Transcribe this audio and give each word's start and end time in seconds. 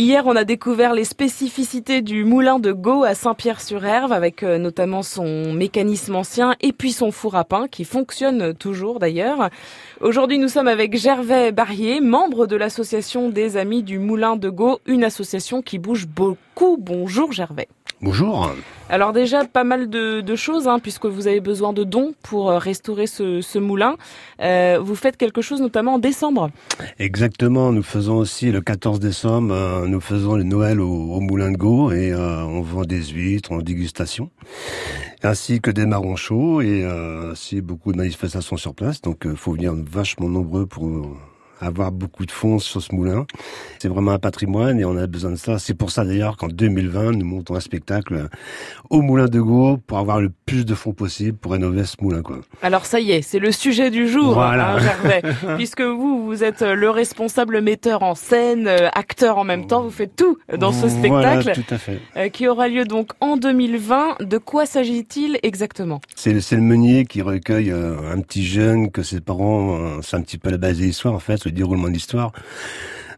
Hier, 0.00 0.24
on 0.26 0.36
a 0.36 0.44
découvert 0.44 0.94
les 0.94 1.02
spécificités 1.02 2.02
du 2.02 2.22
moulin 2.24 2.60
de 2.60 2.70
Gau 2.70 3.02
à 3.02 3.16
Saint-Pierre-sur-Herve 3.16 4.12
avec 4.12 4.44
euh, 4.44 4.56
notamment 4.56 5.02
son 5.02 5.52
mécanisme 5.52 6.14
ancien 6.14 6.54
et 6.60 6.72
puis 6.72 6.92
son 6.92 7.10
four 7.10 7.34
à 7.34 7.42
pain 7.42 7.66
qui 7.66 7.82
fonctionne 7.82 8.54
toujours 8.54 9.00
d'ailleurs. 9.00 9.50
Aujourd'hui, 10.00 10.38
nous 10.38 10.46
sommes 10.46 10.68
avec 10.68 10.96
Gervais 10.96 11.50
Barrier, 11.50 12.00
membre 12.00 12.46
de 12.46 12.54
l'association 12.54 13.28
des 13.28 13.56
Amis 13.56 13.82
du 13.82 13.98
Moulin 13.98 14.36
de 14.36 14.48
Gau, 14.50 14.78
une 14.86 15.02
association 15.02 15.62
qui 15.62 15.80
bouge 15.80 16.06
beaucoup. 16.06 16.76
Bonjour 16.78 17.32
Gervais. 17.32 17.66
Bonjour. 18.00 18.52
Alors 18.88 19.12
déjà 19.12 19.44
pas 19.44 19.64
mal 19.64 19.90
de, 19.90 20.36
choses 20.36 20.68
hein, 20.68 20.78
puisque 20.78 21.06
vous 21.06 21.26
avez 21.26 21.40
besoin 21.40 21.72
de 21.72 21.82
dons 21.82 22.14
pour 22.22 22.50
euh, 22.50 22.58
restaurer 22.58 23.06
ce, 23.08 23.58
moulin. 23.58 23.96
Euh, 24.40 24.78
vous 24.80 24.94
faites 24.94 25.16
quelque 25.16 25.42
chose 25.42 25.60
notamment 25.60 25.94
en 25.94 25.98
décembre. 25.98 26.50
Exactement. 27.00 27.72
Nous 27.72 27.82
faisons 27.82 28.16
aussi 28.16 28.52
le 28.52 28.60
14 28.60 29.00
décembre, 29.00 29.52
euh, 29.52 29.86
nous 29.88 30.00
faisons 30.00 30.36
le 30.36 30.44
Noël 30.44 30.80
au, 30.80 31.20
Moulin 31.20 31.50
de 31.50 31.56
Gau 31.56 31.90
et 31.90 32.14
on 32.14 32.62
vend 32.62 32.84
des 32.84 33.02
huîtres 33.02 33.50
en 33.52 33.58
dégustation, 33.58 34.30
ainsi 35.24 35.60
que 35.60 35.70
des 35.72 35.84
marrons 35.84 36.16
chauds 36.16 36.60
et 36.60 36.86
aussi 37.30 37.60
beaucoup 37.60 37.92
de 37.92 37.98
manifestations 37.98 38.56
sur 38.56 38.74
place. 38.74 39.02
Donc 39.02 39.22
il 39.24 39.36
faut 39.36 39.52
venir 39.52 39.74
vachement 39.74 40.28
nombreux 40.28 40.66
pour 40.66 40.84
avoir 41.60 41.92
beaucoup 41.92 42.26
de 42.26 42.30
fonds 42.30 42.58
sur 42.58 42.82
ce 42.82 42.94
moulin. 42.94 43.26
C'est 43.78 43.88
vraiment 43.88 44.12
un 44.12 44.18
patrimoine 44.18 44.78
et 44.80 44.84
on 44.84 44.96
a 44.96 45.06
besoin 45.06 45.30
de 45.30 45.36
ça. 45.36 45.58
C'est 45.58 45.74
pour 45.74 45.90
ça 45.90 46.04
d'ailleurs 46.04 46.36
qu'en 46.36 46.48
2020, 46.48 47.12
nous 47.12 47.26
montons 47.26 47.54
un 47.54 47.60
spectacle 47.60 48.28
au 48.90 49.02
Moulin 49.02 49.26
de 49.26 49.40
Gau 49.40 49.78
pour 49.86 49.98
avoir 49.98 50.20
le 50.20 50.30
plus 50.46 50.64
de 50.64 50.74
fonds 50.74 50.92
possible 50.92 51.36
pour 51.36 51.52
rénover 51.52 51.84
ce 51.84 51.96
moulin. 52.00 52.22
Quoi. 52.22 52.40
Alors 52.62 52.86
ça 52.86 53.00
y 53.00 53.12
est, 53.12 53.22
c'est 53.22 53.38
le 53.38 53.52
sujet 53.52 53.90
du 53.90 54.08
jour, 54.08 54.34
voilà. 54.34 54.74
hein, 54.74 54.78
Gervais, 54.78 55.22
puisque 55.56 55.82
vous, 55.82 56.24
vous 56.24 56.44
êtes 56.44 56.62
le 56.62 56.90
responsable 56.90 57.60
metteur 57.60 58.02
en 58.02 58.14
scène, 58.14 58.66
euh, 58.68 58.88
acteur 58.94 59.38
en 59.38 59.44
même 59.44 59.66
temps, 59.66 59.82
vous 59.82 59.90
faites 59.90 60.16
tout 60.16 60.38
dans 60.58 60.72
ce 60.72 60.88
spectacle 60.88 61.42
voilà, 61.42 61.54
tout 61.54 61.74
à 61.74 61.78
fait. 61.78 61.98
Euh, 62.16 62.28
qui 62.28 62.48
aura 62.48 62.68
lieu 62.68 62.84
donc 62.84 63.10
en 63.20 63.36
2020. 63.36 64.22
De 64.22 64.38
quoi 64.38 64.66
s'agit-il 64.66 65.38
exactement? 65.42 66.00
C'est 66.16 66.32
le 66.32 66.60
meunier 66.60 67.04
qui 67.04 67.22
recueille 67.22 67.70
euh, 67.70 67.96
un 68.12 68.20
petit 68.20 68.44
jeune 68.44 68.90
que 68.90 69.02
ses 69.02 69.20
parents, 69.20 70.00
c'est 70.02 70.16
un 70.16 70.22
petit 70.22 70.38
peu 70.38 70.50
la 70.50 70.56
base 70.58 70.78
de 70.78 70.84
l'histoire 70.84 71.14
en 71.14 71.18
fait, 71.18 71.36
le 71.48 71.52
déroulement 71.52 71.88
de 71.88 71.92
l'histoire. 71.94 72.32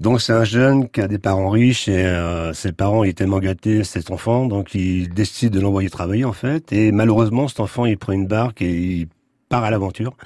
Donc 0.00 0.20
c'est 0.20 0.32
un 0.32 0.44
jeune 0.44 0.88
qui 0.88 1.00
a 1.00 1.08
des 1.08 1.18
parents 1.18 1.50
riches 1.50 1.88
et 1.88 2.04
euh, 2.04 2.52
ses 2.52 2.72
parents 2.72 3.04
étaient 3.04 3.14
tellement 3.14 3.38
gâtés 3.38 3.84
cet 3.84 4.10
enfant, 4.10 4.46
donc 4.46 4.74
il 4.74 5.08
décide 5.14 5.52
de 5.52 5.60
l'envoyer 5.60 5.88
travailler 5.88 6.24
en 6.24 6.32
fait. 6.32 6.72
Et 6.72 6.90
malheureusement 6.90 7.46
cet 7.46 7.60
enfant 7.60 7.86
il 7.86 7.96
prend 7.96 8.12
une 8.12 8.26
barque 8.26 8.60
et 8.60 8.72
il 8.72 9.08
part 9.48 9.62
à 9.62 9.70
l'aventure. 9.70 10.16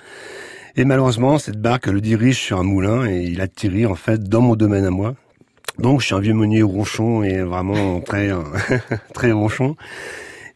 Et 0.77 0.85
malheureusement 0.85 1.39
cette 1.39 1.61
barque 1.61 1.87
le 1.87 2.01
dirige 2.01 2.39
sur 2.39 2.59
un 2.59 2.63
moulin 2.63 3.07
et 3.07 3.25
il 3.25 3.43
atterrit 3.43 3.85
en 3.85 3.95
fait 3.95 4.25
dans 4.25 4.41
mon 4.41 4.57
domaine 4.57 4.87
à 4.87 4.91
moi. 4.91 5.15
Donc 5.79 6.01
je 6.01 6.07
suis 6.07 6.15
un 6.15 6.21
vieux 6.21 6.35
meunier 6.35 6.63
ronchon 6.63 7.23
et 7.23 7.43
vraiment 7.43 8.01
très 8.01 8.31
très 9.13 9.33
ronchon. 9.33 9.77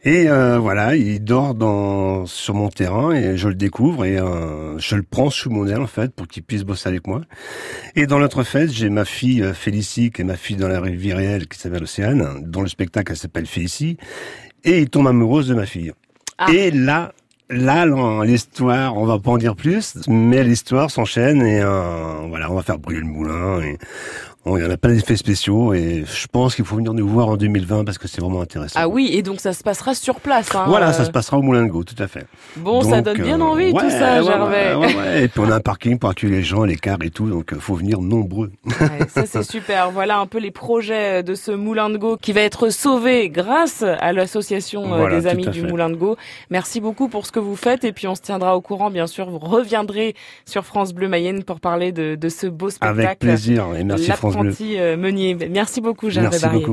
Et 0.05 0.29
euh, 0.29 0.59
voilà, 0.59 0.97
il 0.97 1.23
dort 1.23 1.55
dans 1.55 2.25
sur 2.25 2.53
mon 2.55 2.69
terrain 2.69 3.11
et 3.11 3.37
je 3.37 3.47
le 3.47 3.55
découvre 3.55 4.03
et 4.03 4.17
euh, 4.17 4.77
je 4.77 4.95
le 4.97 5.03
prends 5.03 5.29
sous 5.29 5.49
mon 5.49 5.65
aile 5.65 5.79
en 5.79 5.87
fait 5.87 6.13
pour 6.13 6.27
qu'il 6.27 6.43
puisse 6.43 6.63
bosser 6.63 6.89
avec 6.89 7.07
moi. 7.07 7.21
Et 7.95 8.05
dans 8.05 8.19
l'autre 8.19 8.43
fête, 8.43 8.69
j'ai 8.69 8.89
ma 8.89 9.05
fille 9.05 9.41
euh, 9.41 9.53
Félicie 9.53 10.11
qui 10.11 10.21
est 10.21 10.25
ma 10.25 10.35
fille 10.35 10.57
dans 10.57 10.67
la 10.67 10.81
vie 10.81 11.13
réelle 11.13 11.47
qui 11.47 11.57
s'appelle 11.57 11.83
Océane, 11.83 12.43
dont 12.43 12.61
le 12.61 12.67
spectacle 12.67 13.15
s'appelle 13.15 13.45
Félicie, 13.45 13.97
et 14.65 14.79
il 14.79 14.89
tombe 14.89 15.07
amoureuse 15.07 15.47
de 15.47 15.55
ma 15.55 15.65
fille. 15.65 15.93
Ah. 16.37 16.51
Et 16.51 16.71
là, 16.71 17.13
là, 17.49 17.85
l'histoire, 18.25 18.97
on 18.97 19.05
va 19.05 19.19
pas 19.19 19.31
en 19.31 19.37
dire 19.37 19.55
plus, 19.55 19.97
mais 20.07 20.43
l'histoire 20.43 20.91
s'enchaîne 20.91 21.41
et 21.41 21.61
euh, 21.61 22.25
voilà, 22.27 22.51
on 22.51 22.55
va 22.55 22.61
faire 22.61 22.79
brûler 22.79 22.99
le 22.99 23.05
moulin 23.05 23.61
et 23.61 23.77
il 24.45 24.61
y 24.61 24.65
en 24.65 24.69
a 24.69 24.77
plein 24.77 24.93
d'effets 24.93 25.15
spéciaux 25.15 25.73
et 25.73 26.03
je 26.05 26.27
pense 26.27 26.55
qu'il 26.55 26.65
faut 26.65 26.75
venir 26.75 26.93
nous 26.93 27.07
voir 27.07 27.29
en 27.29 27.37
2020 27.37 27.85
parce 27.85 27.97
que 27.97 28.09
c'est 28.09 28.19
vraiment 28.19 28.41
intéressant. 28.41 28.77
Ah 28.81 28.89
oui, 28.89 29.09
et 29.13 29.21
donc 29.21 29.39
ça 29.39 29.53
se 29.53 29.63
passera 29.63 29.95
sur 29.95 30.19
place. 30.19 30.53
Hein, 30.53 30.65
voilà, 30.67 30.91
ça 30.91 31.05
se 31.05 31.11
passera 31.11 31.37
au 31.37 31.41
Moulin 31.41 31.63
de 31.63 31.69
Gau, 31.69 31.83
tout 31.83 31.95
à 31.97 32.07
fait. 32.07 32.25
Bon, 32.57 32.81
ça 32.81 33.01
donne 33.01 33.21
bien 33.21 33.39
euh, 33.39 33.43
envie 33.43 33.71
tout 33.71 33.89
ça, 33.89 34.21
Gervais. 34.21 35.23
et 35.23 35.27
puis 35.29 35.39
on 35.39 35.49
a 35.49 35.55
un 35.55 35.59
parking 35.61 35.97
pour 35.97 36.09
accueillir 36.09 36.35
les 36.35 36.43
gens, 36.43 36.63
les 36.65 36.75
cars 36.75 36.97
et 37.03 37.09
tout, 37.09 37.29
donc 37.29 37.49
il 37.51 37.57
euh, 37.57 37.61
faut 37.61 37.75
venir 37.75 38.01
nombreux. 38.01 38.51
ça 39.07 39.25
c'est 39.25 39.43
super. 39.43 39.91
Voilà 39.91 40.19
un 40.19 40.27
peu 40.27 40.39
les 40.39 40.51
projets 40.51 41.23
de 41.23 41.35
ce 41.35 41.51
Moulin 41.51 41.89
de 41.89 41.97
Gau 41.97 42.17
qui 42.17 42.33
va 42.33 42.41
être 42.41 42.69
sauvé 42.69 43.29
grâce 43.29 43.83
à 43.83 44.11
l'association 44.11 44.93
euh, 44.93 45.09
des 45.09 45.25
Amis 45.25 45.47
du 45.47 45.63
Moulin 45.63 45.89
de 45.89 45.95
Gau. 45.95 46.17
Merci 46.49 46.81
beaucoup 46.81 47.07
pour 47.07 47.25
ce 47.25 47.31
que 47.31 47.39
vous 47.39 47.55
faites 47.55 47.85
et 47.85 47.93
puis 47.93 48.07
on 48.07 48.15
se 48.15 48.21
tiendra 48.21 48.57
au 48.57 48.61
courant, 48.61 48.91
bien 48.91 49.07
sûr. 49.07 49.29
Vous 49.29 49.39
reviendrez 49.39 50.15
sur 50.45 50.65
France 50.65 50.93
Bleu 50.93 51.07
Mayenne 51.07 51.43
pour 51.43 51.61
parler 51.61 51.93
de, 51.93 52.15
de 52.15 52.29
ce 52.29 52.47
beau 52.47 52.69
spectacle. 52.69 52.99
Avec 52.99 53.19
plaisir 53.19 53.67
et 53.79 53.85
merci 53.85 54.11
France 54.11 54.32
Merci 55.49 55.81
beaucoup, 55.81 56.09
Jeanne 56.09 56.29
Merci 56.31 56.47
beaucoup. 56.47 56.71